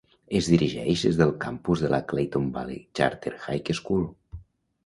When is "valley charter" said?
2.57-3.37